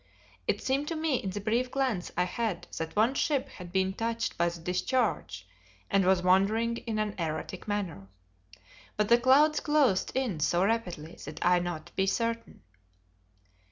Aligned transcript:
It 0.47 0.63
seemed 0.63 0.87
to 0.87 0.95
me 0.95 1.17
in 1.17 1.29
the 1.29 1.39
brief 1.39 1.69
glance 1.69 2.11
I 2.17 2.23
had 2.23 2.65
that 2.79 2.95
one 2.95 3.13
ship 3.13 3.47
had 3.49 3.71
been 3.71 3.93
touched 3.93 4.35
by 4.35 4.49
the 4.49 4.59
discharge 4.59 5.47
and 5.91 6.05
was 6.07 6.23
wandering 6.23 6.77
in 6.77 6.97
an 6.97 7.13
erratic 7.19 7.67
manner. 7.67 8.07
But 8.97 9.09
the 9.09 9.19
clouds 9.19 9.59
closed 9.59 10.11
in 10.15 10.39
so 10.39 10.63
rapidly 10.65 11.19
that 11.25 11.45
I 11.45 11.59
not 11.59 11.91
be 11.95 12.07
certain. 12.07 12.63